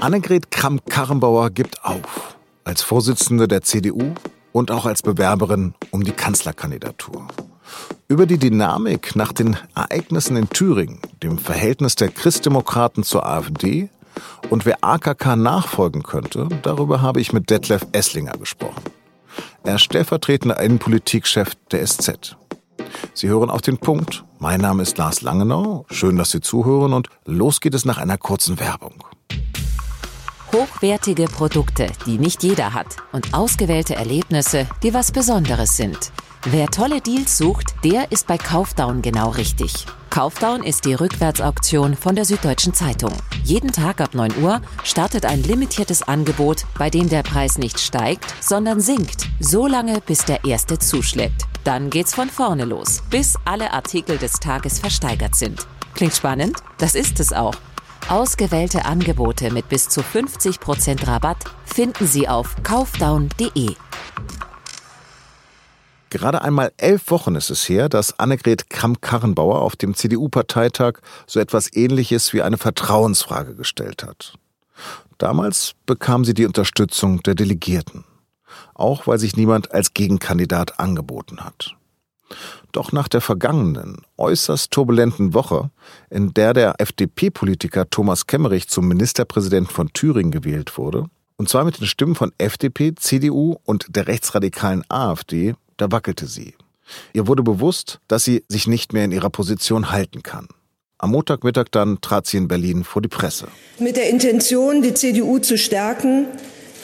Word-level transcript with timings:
Annegret 0.00 0.50
Kramp-Karrenbauer 0.50 1.50
gibt 1.50 1.84
auf. 1.84 2.34
Als 2.64 2.80
Vorsitzende 2.80 3.46
der 3.46 3.60
CDU 3.60 4.14
und 4.50 4.70
auch 4.70 4.86
als 4.86 5.02
Bewerberin 5.02 5.74
um 5.90 6.04
die 6.04 6.12
Kanzlerkandidatur. 6.12 7.28
Über 8.08 8.24
die 8.24 8.38
Dynamik 8.38 9.14
nach 9.14 9.34
den 9.34 9.58
Ereignissen 9.74 10.36
in 10.38 10.48
Thüringen, 10.48 11.00
dem 11.22 11.36
Verhältnis 11.36 11.96
der 11.96 12.08
Christdemokraten 12.08 13.04
zur 13.04 13.26
AfD 13.26 13.90
und 14.48 14.64
wer 14.64 14.82
AKK 14.82 15.36
nachfolgen 15.36 16.02
könnte, 16.02 16.48
darüber 16.62 17.02
habe 17.02 17.20
ich 17.20 17.34
mit 17.34 17.50
Detlef 17.50 17.86
Esslinger 17.92 18.38
gesprochen. 18.38 18.82
Er 19.64 19.74
ist 19.74 19.82
stellvertretender 19.82 20.58
Innenpolitikchef 20.60 21.54
der 21.72 21.86
SZ. 21.86 22.38
Sie 23.12 23.28
hören 23.28 23.50
auf 23.50 23.60
den 23.60 23.76
Punkt. 23.76 24.24
Mein 24.38 24.62
Name 24.62 24.82
ist 24.82 24.96
Lars 24.96 25.20
Langenau. 25.20 25.84
Schön, 25.90 26.16
dass 26.16 26.30
Sie 26.30 26.40
zuhören 26.40 26.94
und 26.94 27.08
los 27.26 27.60
geht 27.60 27.74
es 27.74 27.84
nach 27.84 27.98
einer 27.98 28.16
kurzen 28.16 28.58
Werbung. 28.58 28.94
Hochwertige 30.52 31.26
Produkte, 31.26 31.86
die 32.06 32.18
nicht 32.18 32.42
jeder 32.42 32.74
hat 32.74 32.96
und 33.12 33.34
ausgewählte 33.34 33.94
Erlebnisse, 33.94 34.66
die 34.82 34.92
was 34.92 35.12
Besonderes 35.12 35.76
sind. 35.76 36.10
Wer 36.44 36.66
tolle 36.66 37.00
Deals 37.00 37.38
sucht, 37.38 37.74
der 37.84 38.10
ist 38.10 38.26
bei 38.26 38.36
Kaufdown 38.36 39.00
genau 39.00 39.30
richtig. 39.30 39.86
Kaufdown 40.10 40.64
ist 40.64 40.86
die 40.86 40.94
Rückwärtsauktion 40.94 41.94
von 41.94 42.16
der 42.16 42.24
Süddeutschen 42.24 42.74
Zeitung. 42.74 43.12
Jeden 43.44 43.70
Tag 43.70 44.00
ab 44.00 44.12
9 44.12 44.42
Uhr 44.42 44.60
startet 44.82 45.24
ein 45.24 45.44
limitiertes 45.44 46.02
Angebot, 46.02 46.64
bei 46.76 46.90
dem 46.90 47.08
der 47.08 47.22
Preis 47.22 47.56
nicht 47.56 47.78
steigt, 47.78 48.34
sondern 48.40 48.80
sinkt. 48.80 49.28
So 49.38 49.68
lange, 49.68 50.00
bis 50.00 50.24
der 50.24 50.44
erste 50.44 50.80
zuschlägt. 50.80 51.44
Dann 51.62 51.90
geht's 51.90 52.14
von 52.14 52.28
vorne 52.28 52.64
los, 52.64 53.04
bis 53.08 53.36
alle 53.44 53.72
Artikel 53.72 54.18
des 54.18 54.32
Tages 54.32 54.80
versteigert 54.80 55.36
sind. 55.36 55.68
Klingt 55.94 56.14
spannend? 56.14 56.56
Das 56.78 56.96
ist 56.96 57.20
es 57.20 57.32
auch. 57.32 57.54
Ausgewählte 58.10 58.86
Angebote 58.86 59.52
mit 59.52 59.68
bis 59.68 59.88
zu 59.88 60.00
50% 60.00 61.06
Rabatt 61.06 61.44
finden 61.64 62.08
Sie 62.08 62.26
auf 62.26 62.56
kaufdown.de. 62.64 63.76
Gerade 66.10 66.42
einmal 66.42 66.72
elf 66.76 67.08
Wochen 67.12 67.36
ist 67.36 67.50
es 67.50 67.68
her, 67.68 67.88
dass 67.88 68.18
Annegret 68.18 68.68
Kramp-Karrenbauer 68.68 69.62
auf 69.62 69.76
dem 69.76 69.94
CDU-Parteitag 69.94 70.94
so 71.28 71.38
etwas 71.38 71.72
Ähnliches 71.72 72.32
wie 72.32 72.42
eine 72.42 72.58
Vertrauensfrage 72.58 73.54
gestellt 73.54 74.02
hat. 74.02 74.34
Damals 75.18 75.74
bekam 75.86 76.24
sie 76.24 76.34
die 76.34 76.46
Unterstützung 76.46 77.22
der 77.22 77.36
Delegierten, 77.36 78.04
auch 78.74 79.06
weil 79.06 79.20
sich 79.20 79.36
niemand 79.36 79.70
als 79.70 79.94
Gegenkandidat 79.94 80.80
angeboten 80.80 81.44
hat. 81.44 81.76
Doch 82.72 82.92
nach 82.92 83.08
der 83.08 83.20
vergangenen, 83.20 84.02
äußerst 84.16 84.70
turbulenten 84.70 85.34
Woche, 85.34 85.70
in 86.10 86.32
der 86.34 86.54
der 86.54 86.74
FDP-Politiker 86.78 87.90
Thomas 87.90 88.26
Kemmerich 88.26 88.68
zum 88.68 88.88
Ministerpräsidenten 88.88 89.72
von 89.72 89.92
Thüringen 89.92 90.30
gewählt 90.30 90.78
wurde, 90.78 91.06
und 91.36 91.48
zwar 91.48 91.64
mit 91.64 91.80
den 91.80 91.86
Stimmen 91.86 92.14
von 92.14 92.32
FDP, 92.36 92.94
CDU 92.94 93.56
und 93.64 93.86
der 93.88 94.06
rechtsradikalen 94.06 94.84
AfD, 94.90 95.54
da 95.78 95.90
wackelte 95.90 96.26
sie. 96.26 96.54
Ihr 97.12 97.26
wurde 97.26 97.42
bewusst, 97.42 98.00
dass 98.08 98.24
sie 98.24 98.44
sich 98.48 98.66
nicht 98.66 98.92
mehr 98.92 99.04
in 99.04 99.12
ihrer 99.12 99.30
Position 99.30 99.90
halten 99.90 100.22
kann. 100.22 100.48
Am 100.98 101.12
Montagmittag 101.12 101.68
dann 101.70 102.02
trat 102.02 102.26
sie 102.26 102.36
in 102.36 102.46
Berlin 102.46 102.84
vor 102.84 103.00
die 103.00 103.08
Presse. 103.08 103.48
Mit 103.78 103.96
der 103.96 104.10
Intention, 104.10 104.82
die 104.82 104.92
CDU 104.92 105.38
zu 105.38 105.56
stärken, 105.56 106.26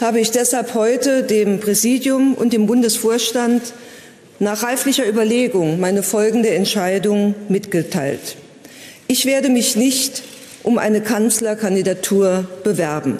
habe 0.00 0.20
ich 0.20 0.30
deshalb 0.30 0.72
heute 0.72 1.22
dem 1.22 1.60
Präsidium 1.60 2.34
und 2.34 2.54
dem 2.54 2.66
Bundesvorstand 2.66 3.74
nach 4.38 4.62
reiflicher 4.62 5.08
Überlegung 5.08 5.80
meine 5.80 6.02
folgende 6.02 6.50
Entscheidung 6.50 7.34
mitgeteilt. 7.48 8.36
Ich 9.08 9.24
werde 9.24 9.48
mich 9.48 9.76
nicht 9.76 10.22
um 10.62 10.78
eine 10.78 11.00
Kanzlerkandidatur 11.00 12.46
bewerben. 12.64 13.18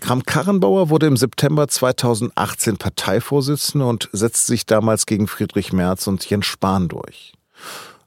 Kramp-Karrenbauer 0.00 0.88
wurde 0.88 1.06
im 1.06 1.16
September 1.16 1.68
2018 1.68 2.78
Parteivorsitzende 2.78 3.86
und 3.86 4.08
setzte 4.12 4.52
sich 4.52 4.64
damals 4.64 5.04
gegen 5.04 5.28
Friedrich 5.28 5.74
Merz 5.74 6.06
und 6.06 6.28
Jens 6.28 6.46
Spahn 6.46 6.88
durch. 6.88 7.34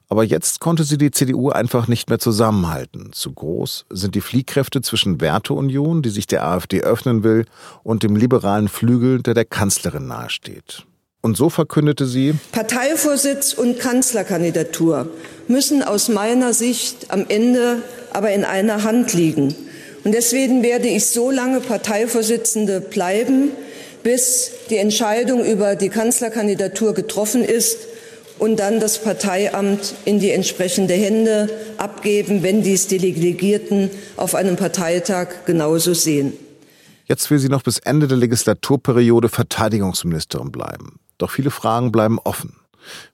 Aber 0.08 0.24
jetzt 0.24 0.60
konnte 0.60 0.84
sie 0.84 0.98
die 0.98 1.12
CDU 1.12 1.50
einfach 1.50 1.88
nicht 1.88 2.08
mehr 2.08 2.18
zusammenhalten. 2.18 3.12
Zu 3.12 3.32
groß 3.32 3.86
sind 3.90 4.14
die 4.14 4.20
Fliehkräfte 4.20 4.82
zwischen 4.82 5.20
Werteunion, 5.20 6.02
die 6.02 6.10
sich 6.10 6.26
der 6.26 6.46
AfD 6.46 6.82
öffnen 6.82 7.22
will, 7.22 7.46
und 7.82 8.02
dem 8.02 8.16
liberalen 8.16 8.68
Flügel, 8.68 9.22
der 9.22 9.34
der 9.34 9.44
Kanzlerin 9.44 10.06
nahesteht. 10.06 10.84
Und 11.24 11.38
so 11.38 11.48
verkündete 11.48 12.04
sie, 12.04 12.34
Parteivorsitz 12.52 13.54
und 13.54 13.78
Kanzlerkandidatur 13.78 15.08
müssen 15.48 15.82
aus 15.82 16.10
meiner 16.10 16.52
Sicht 16.52 17.06
am 17.08 17.24
Ende 17.26 17.78
aber 18.12 18.32
in 18.32 18.44
einer 18.44 18.82
Hand 18.82 19.14
liegen. 19.14 19.54
Und 20.04 20.12
deswegen 20.12 20.62
werde 20.62 20.86
ich 20.88 21.06
so 21.06 21.30
lange 21.30 21.60
Parteivorsitzende 21.60 22.82
bleiben, 22.82 23.52
bis 24.02 24.50
die 24.68 24.76
Entscheidung 24.76 25.42
über 25.42 25.76
die 25.76 25.88
Kanzlerkandidatur 25.88 26.92
getroffen 26.92 27.42
ist 27.42 27.78
und 28.38 28.60
dann 28.60 28.78
das 28.78 28.98
Parteiamt 28.98 29.94
in 30.04 30.20
die 30.20 30.30
entsprechende 30.30 30.92
Hände 30.92 31.48
abgeben, 31.78 32.42
wenn 32.42 32.62
dies 32.62 32.86
die 32.86 32.98
Delegierten 32.98 33.88
auf 34.18 34.34
einem 34.34 34.56
Parteitag 34.56 35.28
genauso 35.46 35.94
sehen. 35.94 36.34
Jetzt 37.06 37.30
will 37.30 37.38
sie 37.38 37.48
noch 37.48 37.62
bis 37.62 37.78
Ende 37.78 38.08
der 38.08 38.18
Legislaturperiode 38.18 39.30
Verteidigungsministerin 39.30 40.52
bleiben. 40.52 40.98
Doch 41.18 41.30
viele 41.30 41.50
Fragen 41.50 41.92
bleiben 41.92 42.18
offen. 42.18 42.56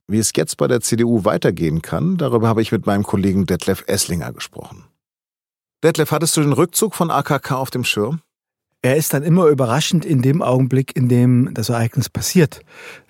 Wie 0.07 0.19
es 0.19 0.33
jetzt 0.35 0.57
bei 0.57 0.67
der 0.67 0.81
CDU 0.81 1.25
weitergehen 1.25 1.83
kann, 1.83 2.17
darüber 2.17 2.49
habe 2.49 2.63
ich 2.63 2.73
mit 2.73 2.87
meinem 2.87 3.05
Kollegen 3.05 3.47
Detlef 3.47 3.85
Esslinger 3.87 4.33
gesprochen. 4.33 4.85
Detlef, 5.83 6.11
hattest 6.11 6.37
du 6.37 6.43
den 6.43 6.53
Rückzug 6.53 6.95
von 6.95 7.11
AKK 7.11 7.53
auf 7.53 7.71
dem 7.71 7.85
Schirm? 7.85 8.21
Er 8.83 8.97
ist 8.97 9.13
dann 9.13 9.23
immer 9.23 9.47
überraschend 9.47 10.05
in 10.07 10.23
dem 10.23 10.41
Augenblick, 10.41 10.97
in 10.97 11.09
dem 11.09 11.53
das 11.53 11.69
Ereignis 11.69 12.09
passiert. 12.09 12.63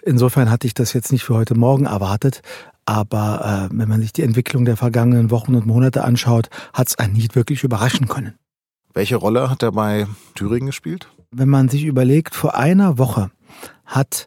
Insofern 0.03 0.51
hatte 0.51 0.67
ich 0.67 0.75
das 0.75 0.93
jetzt 0.93 1.13
nicht 1.13 1.23
für 1.23 1.35
heute 1.35 1.55
Morgen 1.55 1.87
erwartet. 1.87 2.43
Aber 2.87 3.69
äh, 3.71 3.77
wenn 3.77 3.89
man 3.89 4.01
sich 4.01 4.13
die 4.13 4.23
Entwicklung 4.23 4.65
der 4.65 4.77
vergangenen 4.77 5.31
Wochen 5.31 5.55
und 5.55 5.67
Monate 5.67 6.03
anschaut, 6.03 6.49
hat 6.73 6.89
es 6.89 6.99
einen 6.99 7.13
nicht 7.13 7.37
wirklich 7.37 7.63
überraschen 7.63 8.09
können. 8.09 8.35
Welche 8.93 9.15
Rolle 9.15 9.49
hat 9.49 9.63
er 9.63 9.71
bei 9.71 10.09
Thüringen 10.35 10.67
gespielt? 10.67 11.09
Wenn 11.31 11.49
man 11.49 11.69
sich 11.69 11.85
überlegt, 11.85 12.35
vor 12.35 12.57
einer 12.57 12.99
Woche 12.99 13.31
hat 13.85 14.27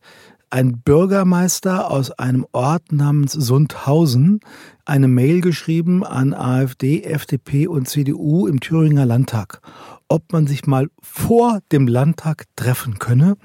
ein 0.54 0.84
Bürgermeister 0.84 1.90
aus 1.90 2.12
einem 2.12 2.46
Ort 2.52 2.92
namens 2.92 3.32
Sundhausen 3.32 4.40
eine 4.86 5.08
Mail 5.08 5.42
geschrieben 5.42 6.06
an 6.06 6.36
AfD, 6.36 7.02
FDP 7.02 7.66
und 7.66 7.90
CDU 7.90 8.46
im 8.46 8.60
Thüringer 8.60 9.08
Landtag, 9.08 9.62
ob 10.08 10.32
man 10.32 10.46
sich 10.46 10.68
mal 10.68 10.90
vor 11.02 11.62
dem 11.72 11.88
Landtag 11.88 12.46
treffen 12.56 13.00
könne, 13.00 13.36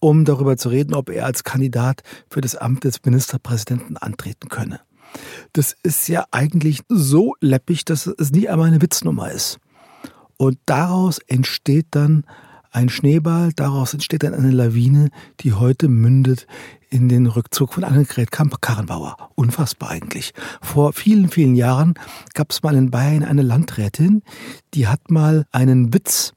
um 0.00 0.26
darüber 0.26 0.58
zu 0.58 0.68
reden, 0.68 0.92
ob 0.92 1.08
er 1.08 1.24
als 1.24 1.44
Kandidat 1.44 2.02
für 2.28 2.42
das 2.42 2.56
Amt 2.56 2.84
des 2.84 3.02
Ministerpräsidenten 3.06 3.96
antreten 3.96 4.50
könne. 4.50 4.80
Das 5.54 5.74
ist 5.82 6.08
ja 6.08 6.26
eigentlich 6.30 6.82
so 6.90 7.36
läppig, 7.40 7.86
dass 7.86 8.06
es 8.06 8.32
nie 8.32 8.50
einmal 8.50 8.68
eine 8.68 8.82
Witznummer 8.82 9.32
ist. 9.32 9.60
Und 10.36 10.58
daraus 10.66 11.20
entsteht 11.20 11.86
dann 11.92 12.24
ein 12.70 12.88
Schneeball, 12.88 13.52
daraus 13.54 13.94
entsteht 13.94 14.22
dann 14.22 14.34
eine 14.34 14.50
Lawine, 14.50 15.10
die 15.40 15.52
heute 15.52 15.88
mündet 15.88 16.46
in 16.90 17.08
den 17.08 17.26
Rückzug 17.26 17.74
von 17.74 17.84
Annegret 17.84 18.30
Kamp-Karrenbauer. 18.30 19.16
Unfassbar 19.34 19.90
eigentlich. 19.90 20.32
Vor 20.60 20.92
vielen, 20.92 21.28
vielen 21.28 21.54
Jahren 21.54 21.94
gab 22.34 22.50
es 22.50 22.62
mal 22.62 22.76
in 22.76 22.90
Bayern 22.90 23.24
eine 23.24 23.42
Landrätin, 23.42 24.22
die 24.74 24.88
hat 24.88 25.10
mal 25.10 25.46
einen 25.52 25.94
Witz 25.94 26.32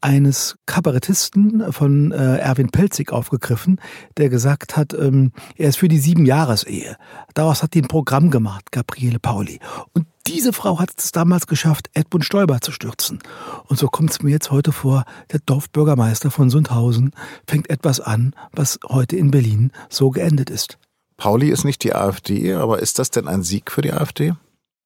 eines 0.00 0.56
Kabarettisten 0.66 1.72
von 1.72 2.12
äh, 2.12 2.38
Erwin 2.38 2.70
Pelzig 2.70 3.12
aufgegriffen, 3.12 3.80
der 4.16 4.28
gesagt 4.28 4.76
hat, 4.76 4.94
ähm, 4.94 5.32
er 5.56 5.68
ist 5.68 5.78
für 5.78 5.88
die 5.88 5.98
Sieben-Jahres-Ehe. 5.98 6.96
Daraus 7.34 7.62
hat 7.62 7.74
die 7.74 7.82
ein 7.82 7.88
Programm 7.88 8.30
gemacht, 8.30 8.70
Gabriele 8.70 9.18
Pauli. 9.18 9.58
Und 9.92 10.06
diese 10.26 10.52
Frau 10.52 10.78
hat 10.78 10.90
es 10.96 11.10
damals 11.10 11.46
geschafft, 11.46 11.90
Edmund 11.94 12.24
Stoiber 12.24 12.60
zu 12.60 12.70
stürzen. 12.70 13.18
Und 13.66 13.78
so 13.78 13.88
kommt 13.88 14.10
es 14.10 14.22
mir 14.22 14.30
jetzt 14.30 14.50
heute 14.50 14.72
vor, 14.72 15.04
der 15.32 15.40
Dorfbürgermeister 15.40 16.30
von 16.30 16.50
Sundhausen 16.50 17.12
fängt 17.46 17.70
etwas 17.70 17.98
an, 17.98 18.34
was 18.52 18.78
heute 18.86 19.16
in 19.16 19.30
Berlin 19.30 19.72
so 19.88 20.10
geendet 20.10 20.50
ist. 20.50 20.78
Pauli 21.16 21.48
ist 21.48 21.64
nicht 21.64 21.82
die 21.82 21.94
AfD, 21.94 22.54
aber 22.54 22.78
ist 22.80 22.98
das 22.98 23.10
denn 23.10 23.26
ein 23.26 23.42
Sieg 23.42 23.72
für 23.72 23.82
die 23.82 23.92
AfD? 23.92 24.34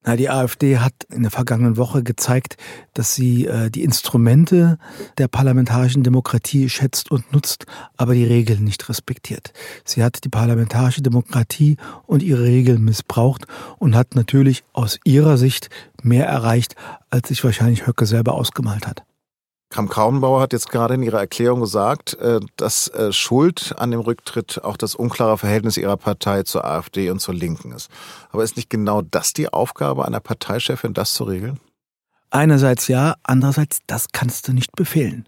Na, 0.04 0.16
die 0.16 0.28
AfD 0.28 0.78
hat 0.78 0.94
in 1.10 1.22
der 1.22 1.30
vergangenen 1.30 1.76
Woche 1.76 2.02
gezeigt, 2.02 2.56
dass 2.92 3.14
sie 3.14 3.46
äh, 3.46 3.70
die 3.70 3.84
Instrumente 3.84 4.78
der 5.18 5.28
parlamentarischen 5.28 6.02
Demokratie 6.02 6.68
schätzt 6.68 7.10
und 7.12 7.32
nutzt, 7.32 7.66
aber 7.96 8.14
die 8.14 8.24
Regeln 8.24 8.64
nicht 8.64 8.88
respektiert. 8.88 9.52
Sie 9.84 10.02
hat 10.02 10.24
die 10.24 10.28
parlamentarische 10.28 11.02
Demokratie 11.02 11.76
und 12.06 12.22
ihre 12.22 12.42
Regeln 12.42 12.82
missbraucht 12.82 13.46
und 13.78 13.94
hat 13.94 14.16
natürlich 14.16 14.64
aus 14.72 14.98
ihrer 15.04 15.36
Sicht 15.36 15.70
mehr 16.02 16.26
erreicht, 16.26 16.74
als 17.10 17.28
sich 17.28 17.44
wahrscheinlich 17.44 17.86
Höcke 17.86 18.06
selber 18.06 18.34
ausgemalt 18.34 18.88
hat. 18.88 19.04
Kramp-Karrenbauer 19.72 20.40
hat 20.40 20.52
jetzt 20.52 20.70
gerade 20.70 20.94
in 20.94 21.02
ihrer 21.02 21.18
Erklärung 21.18 21.60
gesagt, 21.60 22.14
äh, 22.14 22.40
dass 22.56 22.88
äh, 22.88 23.12
Schuld 23.12 23.74
an 23.78 23.90
dem 23.90 24.00
Rücktritt 24.00 24.62
auch 24.62 24.76
das 24.76 24.94
unklare 24.94 25.38
Verhältnis 25.38 25.76
ihrer 25.76 25.96
Partei 25.96 26.42
zur 26.44 26.64
AfD 26.64 27.10
und 27.10 27.20
zur 27.20 27.34
Linken 27.34 27.72
ist. 27.72 27.90
Aber 28.30 28.44
ist 28.44 28.56
nicht 28.56 28.70
genau 28.70 29.02
das 29.02 29.32
die 29.32 29.48
Aufgabe 29.48 30.06
einer 30.06 30.20
Parteichefin, 30.20 30.94
das 30.94 31.14
zu 31.14 31.24
regeln? 31.24 31.58
Einerseits 32.30 32.88
ja, 32.88 33.16
andererseits, 33.22 33.80
das 33.86 34.08
kannst 34.12 34.48
du 34.48 34.52
nicht 34.52 34.72
befehlen. 34.76 35.26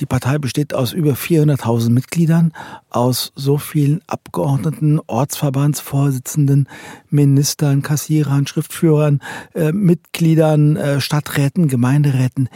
Die 0.00 0.06
Partei 0.06 0.38
besteht 0.38 0.74
aus 0.74 0.92
über 0.92 1.14
400.000 1.14 1.90
Mitgliedern, 1.90 2.52
aus 2.88 3.32
so 3.34 3.58
vielen 3.58 4.00
Abgeordneten, 4.06 5.00
Ortsverbandsvorsitzenden, 5.04 6.68
Ministern, 7.10 7.82
Kassierern, 7.82 8.46
Schriftführern, 8.46 9.20
äh, 9.54 9.72
Mitgliedern, 9.72 10.76
äh, 10.76 11.00
Stadträten, 11.00 11.66
Gemeinderäten. 11.66 12.48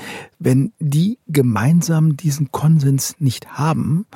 Wenn 0.44 0.72
die 0.80 1.20
gemeinsam 1.28 2.16
diesen 2.16 2.50
Konsens 2.50 3.14
nicht 3.20 3.52
haben, 3.52 4.06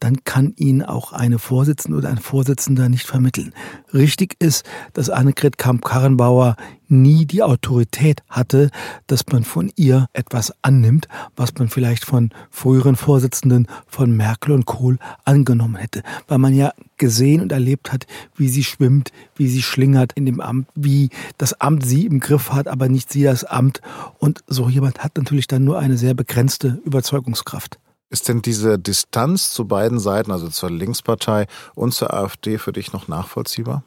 dann 0.00 0.24
kann 0.24 0.54
ihn 0.56 0.82
auch 0.82 1.12
eine 1.12 1.38
Vorsitzende 1.38 1.98
oder 1.98 2.08
ein 2.08 2.16
Vorsitzender 2.16 2.88
nicht 2.88 3.06
vermitteln. 3.06 3.52
Richtig 3.92 4.36
ist, 4.38 4.64
dass 4.94 5.10
Annegret 5.10 5.58
Kamp-Karrenbauer 5.58 6.56
nie 6.88 7.26
die 7.26 7.42
Autorität 7.42 8.22
hatte, 8.30 8.70
dass 9.08 9.26
man 9.30 9.44
von 9.44 9.70
ihr 9.76 10.06
etwas 10.14 10.54
annimmt, 10.62 11.06
was 11.36 11.52
man 11.58 11.68
vielleicht 11.68 12.06
von 12.06 12.30
früheren 12.50 12.96
Vorsitzenden 12.96 13.66
von 13.86 14.16
Merkel 14.16 14.52
und 14.52 14.64
Kohl 14.64 14.98
angenommen 15.26 15.76
hätte, 15.76 16.02
weil 16.28 16.38
man 16.38 16.54
ja 16.54 16.72
gesehen 16.98 17.40
und 17.40 17.52
erlebt 17.52 17.92
hat, 17.92 18.06
wie 18.36 18.48
sie 18.48 18.64
schwimmt, 18.64 19.10
wie 19.36 19.48
sie 19.48 19.62
schlingert 19.62 20.12
in 20.14 20.26
dem 20.26 20.40
Amt, 20.40 20.68
wie 20.74 21.10
das 21.38 21.60
Amt 21.60 21.84
sie 21.84 22.06
im 22.06 22.20
Griff 22.20 22.52
hat, 22.52 22.68
aber 22.68 22.88
nicht 22.88 23.12
sie 23.12 23.22
das 23.22 23.44
Amt. 23.44 23.80
Und 24.18 24.44
so 24.46 24.68
jemand 24.68 25.02
hat 25.02 25.16
natürlich 25.16 25.46
dann 25.46 25.64
nur 25.64 25.78
eine 25.78 25.96
sehr 25.96 26.14
begrenzte 26.14 26.80
Überzeugungskraft. 26.84 27.78
Ist 28.10 28.28
denn 28.28 28.42
diese 28.42 28.78
Distanz 28.78 29.50
zu 29.50 29.66
beiden 29.66 29.98
Seiten, 29.98 30.30
also 30.30 30.48
zur 30.48 30.70
Linkspartei 30.70 31.46
und 31.74 31.92
zur 31.92 32.14
AfD, 32.14 32.58
für 32.58 32.72
dich 32.72 32.92
noch 32.92 33.08
nachvollziehbar? 33.08 33.82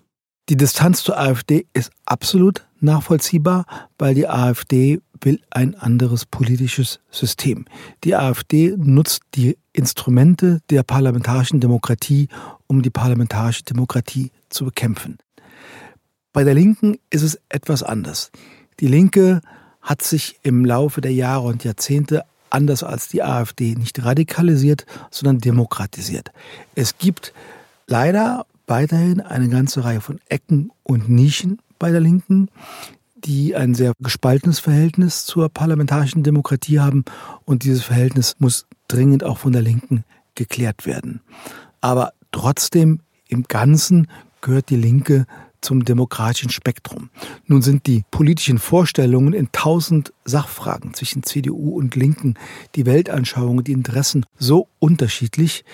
Die 0.50 0.56
Distanz 0.56 1.04
zur 1.04 1.20
AfD 1.20 1.68
ist 1.74 1.92
absolut 2.06 2.66
nachvollziehbar, 2.80 3.66
weil 3.98 4.16
die 4.16 4.30
AfD 4.30 5.02
will 5.20 5.42
ein 5.50 5.76
anderes 5.76 6.26
politisches 6.26 7.02
System. 7.12 7.66
Die 8.06 8.16
AfD 8.16 8.74
nutzt 8.78 9.24
die 9.36 9.58
Instrumente 9.74 10.62
der 10.70 10.84
parlamentarischen 10.84 11.60
Demokratie, 11.60 12.30
um 12.68 12.82
die 12.82 12.90
parlamentarische 12.90 13.64
Demokratie 13.64 14.32
zu 14.50 14.64
bekämpfen. 14.66 15.18
Bei 16.32 16.46
der 16.46 16.54
Linken 16.54 16.98
ist 17.10 17.24
es 17.24 17.40
etwas 17.50 17.84
anders. 17.84 18.32
Die 18.80 18.88
Linke 18.88 19.42
hat 19.82 20.02
sich 20.02 20.40
im 20.44 20.64
Laufe 20.64 21.02
der 21.02 21.14
Jahre 21.14 21.48
und 21.48 21.66
Jahrzehnte 21.66 22.24
anders 22.50 22.84
als 22.84 23.10
die 23.10 23.22
AfD 23.22 23.76
nicht 23.76 24.06
radikalisiert, 24.06 24.86
sondern 25.12 25.40
demokratisiert. 25.40 26.32
Es 26.76 26.98
gibt 26.98 27.34
leider 27.88 28.46
weiterhin 28.68 29.22
eine 29.22 29.50
ganze 29.50 29.84
Reihe 29.84 30.02
von 30.02 30.20
Ecken 30.30 30.72
und 30.84 31.10
Nischen 31.10 31.60
bei 31.80 31.92
der 31.92 32.02
Linken, 32.02 32.50
die 33.16 33.56
ein 33.56 33.74
sehr 33.74 33.94
gespaltenes 34.00 34.60
Verhältnis 34.60 35.26
zur 35.26 35.50
parlamentarischen 35.50 36.24
Demokratie 36.24 36.80
haben 36.80 37.06
und 37.46 37.64
dieses 37.64 37.84
Verhältnis 37.84 38.36
muss 38.40 38.66
dringend 38.88 39.24
auch 39.24 39.40
von 39.40 39.54
der 39.54 39.62
Linken 39.62 40.04
geklärt 40.36 40.86
werden. 40.86 41.22
Aber 41.82 42.14
trotzdem 42.32 43.00
im 43.28 43.44
Ganzen 43.44 44.08
gehört 44.42 44.70
die 44.70 44.76
Linke 44.76 45.26
zum 45.62 45.84
demokratischen 45.84 46.52
Spektrum. 46.52 47.10
Nun 47.46 47.62
sind 47.62 47.88
die 47.88 48.04
politischen 48.12 48.60
Vorstellungen 48.60 49.34
in 49.34 49.52
tausend 49.52 50.14
Sachfragen 50.24 50.94
zwischen 50.94 51.24
CDU 51.24 51.78
und 51.78 51.96
Linken, 51.96 52.36
die 52.76 52.86
Weltanschauungen, 52.86 53.64
die 53.64 53.72
Interessen 53.72 54.26
so 54.38 54.68
unterschiedlich, 54.80 55.66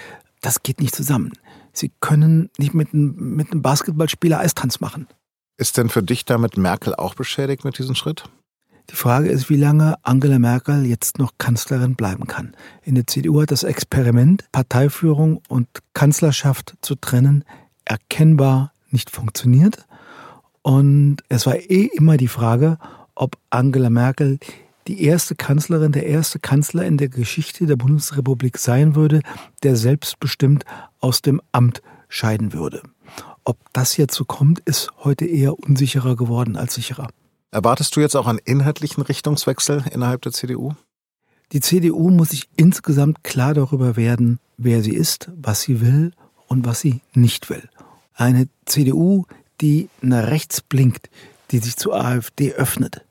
das 0.41 0.63
geht 0.63 0.79
nicht 0.79 0.95
zusammen. 0.95 1.33
Sie 1.73 1.91
können 1.99 2.49
nicht 2.57 2.73
mit 2.73 2.93
einem, 2.93 3.15
mit 3.35 3.51
einem 3.51 3.61
Basketballspieler 3.61 4.39
Eistanz 4.39 4.79
machen. 4.79 5.07
Ist 5.57 5.77
denn 5.77 5.89
für 5.89 6.03
dich 6.03 6.25
damit 6.25 6.57
Merkel 6.57 6.95
auch 6.95 7.15
beschädigt 7.15 7.65
mit 7.65 7.77
diesem 7.77 7.95
Schritt? 7.95 8.23
Die 8.89 8.95
Frage 8.95 9.29
ist, 9.29 9.49
wie 9.49 9.55
lange 9.55 9.95
Angela 10.03 10.39
Merkel 10.39 10.85
jetzt 10.85 11.17
noch 11.17 11.33
Kanzlerin 11.37 11.95
bleiben 11.95 12.27
kann. 12.27 12.55
In 12.83 12.95
der 12.95 13.07
CDU 13.07 13.41
hat 13.41 13.51
das 13.51 13.63
Experiment, 13.63 14.45
Parteiführung 14.51 15.41
und 15.47 15.67
Kanzlerschaft 15.93 16.75
zu 16.81 16.95
trennen, 16.95 17.45
erkennbar 17.85 18.73
nicht 18.91 19.09
funktioniert. 19.09 19.85
Und 20.61 21.17
es 21.29 21.45
war 21.45 21.55
eh 21.55 21.89
immer 21.93 22.17
die 22.17 22.27
Frage, 22.27 22.77
ob 23.15 23.37
Angela 23.49 23.89
Merkel 23.89 24.39
die 24.87 25.03
erste 25.03 25.35
Kanzlerin, 25.35 25.91
der 25.91 26.05
erste 26.05 26.39
Kanzler 26.39 26.85
in 26.85 26.97
der 26.97 27.09
Geschichte 27.09 27.65
der 27.65 27.75
Bundesrepublik 27.75 28.57
sein 28.57 28.95
würde, 28.95 29.21
der 29.63 29.75
selbstbestimmt 29.75 30.65
aus 30.99 31.21
dem 31.21 31.41
Amt 31.51 31.81
scheiden 32.09 32.53
würde. 32.53 32.81
Ob 33.43 33.57
das 33.73 33.97
jetzt 33.97 34.15
so 34.15 34.25
kommt, 34.25 34.59
ist 34.59 34.89
heute 35.03 35.25
eher 35.25 35.57
unsicherer 35.59 36.15
geworden 36.15 36.55
als 36.55 36.75
sicherer. 36.75 37.09
Erwartest 37.51 37.95
du 37.95 37.99
jetzt 37.99 38.15
auch 38.15 38.27
einen 38.27 38.39
inhaltlichen 38.39 39.03
Richtungswechsel 39.03 39.83
innerhalb 39.91 40.21
der 40.21 40.31
CDU? 40.31 40.73
Die 41.51 41.59
CDU 41.59 42.09
muss 42.09 42.29
sich 42.29 42.49
insgesamt 42.55 43.23
klar 43.23 43.53
darüber 43.53 43.95
werden, 43.95 44.39
wer 44.57 44.81
sie 44.81 44.95
ist, 44.95 45.29
was 45.35 45.61
sie 45.61 45.81
will 45.81 46.13
und 46.47 46.65
was 46.65 46.79
sie 46.81 47.01
nicht 47.13 47.49
will. 47.49 47.69
Eine 48.15 48.47
CDU, 48.65 49.25
die 49.61 49.89
nach 50.01 50.27
rechts 50.27 50.61
blinkt, 50.61 51.09
die 51.51 51.59
sich 51.59 51.75
zur 51.75 51.95
AfD 51.95 52.53
öffnet, 52.53 53.05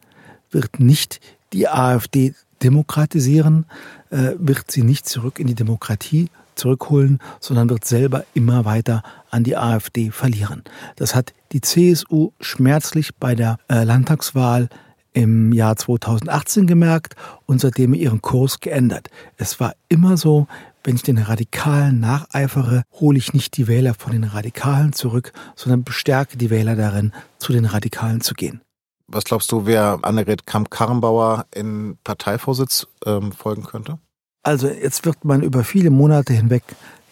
wird 0.51 0.81
nicht 0.81 1.21
die 1.53 1.69
AfD 1.69 2.35
demokratisieren, 2.63 3.67
äh, 4.11 4.33
wird 4.39 4.71
sie 4.71 4.83
nicht 4.83 5.07
zurück 5.07 5.39
in 5.39 5.47
die 5.47 5.55
Demokratie 5.55 6.29
zurückholen, 6.55 7.19
sondern 7.41 7.71
wird 7.71 7.85
selber 7.85 8.25
immer 8.35 8.65
weiter 8.65 9.03
an 9.31 9.45
die 9.45 9.57
AfD 9.57 10.11
verlieren. 10.11 10.63
Das 10.97 11.15
hat 11.15 11.33
die 11.53 11.61
CSU 11.61 12.33
schmerzlich 12.41 13.15
bei 13.17 13.35
der 13.35 13.59
äh, 13.69 13.85
Landtagswahl 13.85 14.69
im 15.15 15.53
Jahr 15.53 15.77
2018 15.77 16.67
gemerkt 16.67 17.17
und 17.47 17.61
seitdem 17.61 17.95
ihren 17.95 18.23
Kurs 18.23 18.61
geändert. 18.61 19.11
Es 19.37 19.61
war 19.61 19.75
immer 19.89 20.17
so, 20.17 20.47
wenn 20.85 20.97
ich 20.97 21.03
den 21.03 21.19
Radikalen 21.19 22.01
nacheifere, 22.01 22.83
hole 22.93 23.19
ich 23.19 23.35
nicht 23.35 23.57
die 23.57 23.69
Wähler 23.69 23.95
von 23.95 24.13
den 24.13 24.25
Radikalen 24.25 24.93
zurück, 24.93 25.33
sondern 25.55 25.85
bestärke 25.85 26.37
die 26.37 26.51
Wähler 26.51 26.77
darin, 26.77 27.13
zu 27.39 27.53
den 27.53 27.67
Radikalen 27.67 28.21
zu 28.21 28.35
gehen. 28.35 28.63
Was 29.07 29.25
glaubst 29.25 29.51
du, 29.53 29.67
wer 29.67 29.99
Annegret 30.03 30.47
Kamp-Karrenbauer 30.47 31.47
in 31.55 31.99
Parteivorsitz 32.05 32.87
ähm, 33.05 33.33
folgen 33.33 33.65
könnte? 33.65 33.99
Also 34.43 34.69
jetzt 34.69 35.05
wird 35.05 35.25
man 35.25 35.43
über 35.43 35.65
viele 35.65 35.91
Monate 35.91 36.33
hinweg 36.33 36.65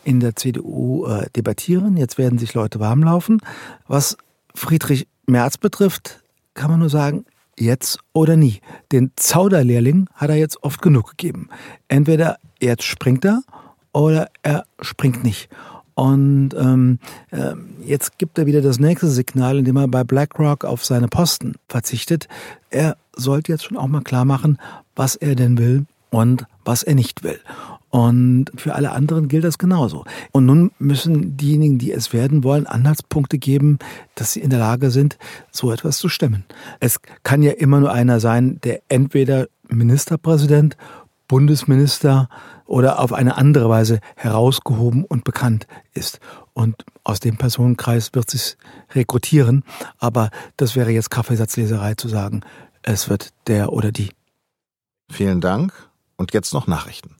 in 0.04 0.20
der 0.20 0.34
CDU 0.34 1.06
äh, 1.06 1.28
debattieren. 1.36 1.96
Jetzt 1.96 2.18
werden 2.18 2.38
sich 2.38 2.54
Leute 2.54 2.80
warmlaufen. 2.80 3.40
Was 3.86 4.16
Friedrich 4.54 5.06
Merz 5.26 5.58
betrifft, 5.58 6.22
kann 6.54 6.70
man 6.70 6.80
nur 6.80 6.90
sagen, 6.90 7.24
jetzt 7.58 7.98
oder 8.12 8.36
nie. 8.36 8.60
Den 8.90 9.12
Zauderlehrling 9.16 10.08
hat 10.14 10.30
er 10.30 10.36
jetzt 10.36 10.62
oft 10.62 10.82
genug 10.82 11.10
gegeben. 11.10 11.48
Entweder 11.88 12.38
jetzt 12.60 12.84
springt 12.84 13.24
er 13.24 13.42
oder 13.92 14.30
er 14.42 14.64
springt 14.80 15.22
nicht. 15.22 15.48
Und 15.94 16.50
ähm, 16.58 16.98
äh, 17.30 17.54
jetzt 17.84 18.18
gibt 18.18 18.38
er 18.38 18.46
wieder 18.46 18.62
das 18.62 18.78
nächste 18.78 19.08
Signal, 19.08 19.58
indem 19.58 19.76
er 19.76 19.88
bei 19.88 20.04
BlackRock 20.04 20.64
auf 20.64 20.84
seine 20.84 21.08
Posten 21.08 21.54
verzichtet. 21.68 22.28
Er 22.70 22.96
sollte 23.16 23.52
jetzt 23.52 23.64
schon 23.64 23.76
auch 23.76 23.88
mal 23.88 24.02
klar 24.02 24.24
machen, 24.24 24.58
was 24.96 25.16
er 25.16 25.34
denn 25.34 25.58
will 25.58 25.86
und 26.10 26.46
was 26.64 26.82
er 26.82 26.94
nicht 26.94 27.22
will. 27.22 27.40
Und 27.90 28.46
für 28.54 28.76
alle 28.76 28.92
anderen 28.92 29.26
gilt 29.26 29.42
das 29.42 29.58
genauso. 29.58 30.04
Und 30.30 30.46
nun 30.46 30.70
müssen 30.78 31.36
diejenigen, 31.36 31.78
die 31.78 31.90
es 31.90 32.12
werden 32.12 32.44
wollen, 32.44 32.66
Anhaltspunkte 32.66 33.38
geben, 33.38 33.78
dass 34.14 34.32
sie 34.32 34.40
in 34.40 34.50
der 34.50 34.60
Lage 34.60 34.92
sind, 34.92 35.18
so 35.50 35.72
etwas 35.72 35.98
zu 35.98 36.08
stemmen. 36.08 36.44
Es 36.78 37.00
kann 37.24 37.42
ja 37.42 37.50
immer 37.50 37.80
nur 37.80 37.92
einer 37.92 38.20
sein, 38.20 38.60
der 38.62 38.82
entweder 38.88 39.48
Ministerpräsident, 39.68 40.76
Bundesminister 41.30 42.28
oder 42.66 42.98
auf 42.98 43.12
eine 43.12 43.36
andere 43.36 43.68
Weise 43.68 44.00
herausgehoben 44.16 45.04
und 45.04 45.22
bekannt 45.22 45.68
ist. 45.94 46.18
Und 46.54 46.84
aus 47.04 47.20
dem 47.20 47.36
Personenkreis 47.36 48.10
wird 48.14 48.28
sich 48.28 48.56
rekrutieren. 48.96 49.62
Aber 49.98 50.30
das 50.56 50.74
wäre 50.74 50.90
jetzt 50.90 51.08
Kaffeesatzleserei 51.08 51.94
zu 51.94 52.08
sagen, 52.08 52.40
es 52.82 53.08
wird 53.08 53.28
der 53.46 53.72
oder 53.72 53.92
die. 53.92 54.10
Vielen 55.08 55.40
Dank. 55.40 55.72
Und 56.16 56.34
jetzt 56.34 56.52
noch 56.52 56.66
Nachrichten. 56.66 57.14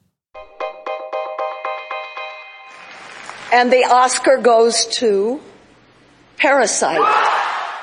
And 3.53 3.71
the 3.71 3.85
Oscar 3.93 4.39
goes 4.43 4.89
to 4.89 5.39
Parasite. 6.37 7.01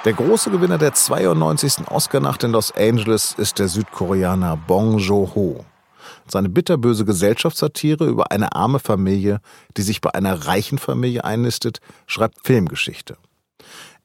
Der 0.03 0.11
große 0.11 0.51
Gewinner 0.51 0.77
der 0.77 0.93
92. 0.93 1.87
Oscar-Nacht 1.89 2.43
in 2.43 2.51
Los 2.51 2.73
Angeles 2.75 3.33
ist 3.37 3.59
der 3.59 3.69
Südkoreaner 3.69 4.57
Bong 4.57 4.97
Joon-ho. 4.97 5.63
Seine 6.27 6.49
bitterböse 6.49 7.05
Gesellschaftssatire 7.05 8.05
über 8.05 8.31
eine 8.31 8.53
arme 8.53 8.79
Familie, 8.79 9.41
die 9.75 9.81
sich 9.81 10.01
bei 10.01 10.13
einer 10.13 10.47
reichen 10.47 10.77
Familie 10.77 11.23
einnistet, 11.23 11.79
schreibt 12.05 12.45
Filmgeschichte. 12.45 13.17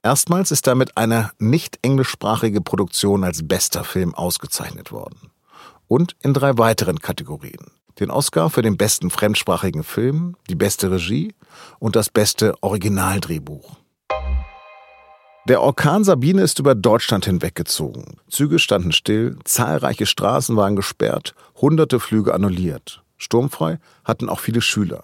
Erstmals 0.03 0.51
ist 0.51 0.67
damit 0.67 0.97
eine 0.97 1.31
nicht 1.39 1.79
englischsprachige 1.81 2.59
Produktion 2.59 3.23
als 3.23 3.47
bester 3.47 3.83
Film 3.83 4.13
ausgezeichnet 4.13 4.91
worden. 4.91 5.31
Und 5.87 6.15
in 6.21 6.33
drei 6.33 6.57
weiteren 6.57 6.99
Kategorien. 6.99 7.71
Den 7.99 8.11
Oscar 8.11 8.49
für 8.49 8.61
den 8.61 8.75
besten 8.75 9.09
fremdsprachigen 9.09 9.83
Film, 9.83 10.35
die 10.49 10.55
beste 10.55 10.91
Regie 10.91 11.33
und 11.79 11.95
das 11.95 12.09
beste 12.09 12.55
Originaldrehbuch. 12.61 13.77
Der 15.49 15.61
Orkan 15.61 16.05
Sabine 16.05 16.41
ist 16.41 16.59
über 16.59 16.73
Deutschland 16.73 17.25
hinweggezogen. 17.25 18.15
Züge 18.29 18.59
standen 18.59 18.93
still, 18.93 19.37
zahlreiche 19.43 20.05
Straßen 20.05 20.55
waren 20.55 20.77
gesperrt, 20.77 21.35
hunderte 21.59 21.99
Flüge 21.99 22.33
annulliert. 22.33 23.03
Sturmfrei 23.17 23.79
hatten 24.05 24.29
auch 24.29 24.39
viele 24.39 24.61
Schüler. 24.61 25.03